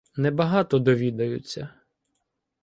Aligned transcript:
—Небагато 0.17 0.79
довідаються. 0.79 1.69